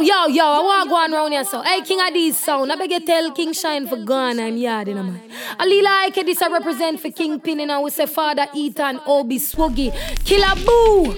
[0.00, 1.60] Yo, yo, yo, I want to go on around here so.
[1.60, 2.72] Hey, King of these sound.
[2.72, 4.40] I beg you tell King Shine for gone.
[4.40, 5.20] I'm yard in a man.
[5.58, 9.38] a Lila Ike, this I represent for Kingpin and I will say Father Ethan, Obi
[9.38, 9.92] Swoggy,
[10.24, 11.12] Killer Boo.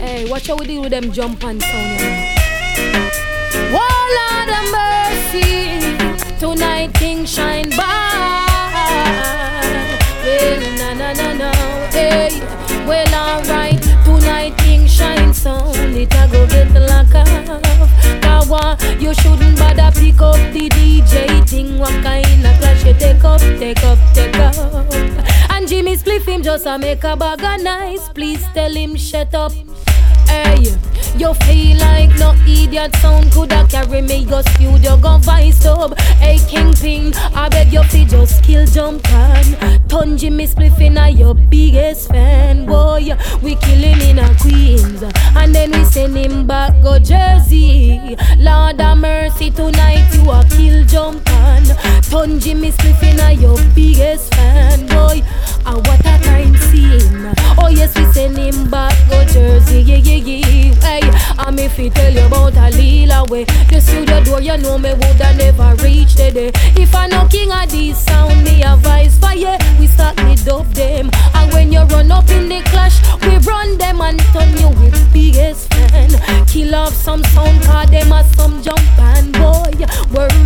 [0.00, 2.00] Hey, watch how we deal with them jump and sound.
[3.72, 4.16] Wall
[4.58, 5.78] of mercy.
[6.40, 8.42] Tonight King Shine by.
[10.24, 11.52] Well, na na na na.
[11.92, 12.40] Hey,
[12.88, 13.65] well, alright.
[23.58, 24.54] Take up, take up.
[25.50, 28.08] And Jimmy Spliff him just a make a bag of nice.
[28.10, 29.52] Please tell him shut up.
[30.26, 30.76] Hey,
[31.16, 35.98] you feel like no idiot sound coulda carry me go studio go vice up.
[36.00, 39.44] Hey Kingpin, I beg your feet just kill jump on.
[39.88, 43.08] Turn Jimmy Spliff inna your biggest fan, boy.
[43.42, 45.02] We kill him in a Queens,
[45.36, 48.16] and then we send him back go Jersey.
[48.38, 51.55] Lord have mercy tonight, you a kill jump on.
[52.16, 55.20] Turn Jimmy Spliff inna your biggest fan, boy.
[55.66, 57.34] Ah, what a time scene.
[57.58, 60.74] Oh yes, we send him back go Jersey, yeah yeah yeah.
[60.80, 61.00] Hey,
[61.38, 63.44] I'm if he tell you about a Lila way.
[63.44, 66.52] The studio door, you know me woulda never reach the day.
[66.80, 69.58] If I no king of this sound, me a vice fire.
[69.78, 73.76] We start me dub them, and when you run up in the clash, we run
[73.76, 76.08] them and turn you with biggest fan.
[76.46, 79.84] Kill off some sound, cause them a some jump and boy.
[80.14, 80.45] Word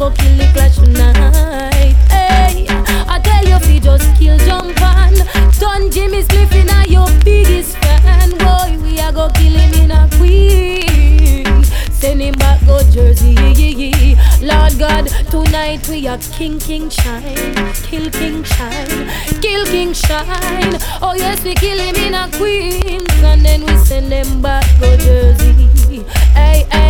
[0.00, 1.94] go kill the clash tonight.
[2.08, 2.64] Hey,
[3.06, 5.16] I tell you, fi just kill jump and
[5.60, 8.30] turn Jimmy Spliff inna your biggest fan.
[8.38, 11.64] Boy, we a go kill him in a queen.
[11.92, 13.36] Send him back go Jersey.
[14.40, 17.54] Lord God, tonight we are King King Shine,
[17.84, 19.10] kill King Shine,
[19.42, 20.78] kill King Shine.
[21.02, 24.96] Oh yes, we kill him in a Queens, and then we send him back go
[24.96, 25.68] Jersey.
[26.32, 26.89] Hey, Hey,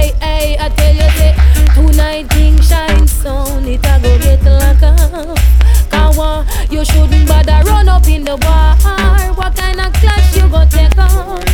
[8.30, 9.34] the war.
[9.34, 11.49] What kind of clash you go take on?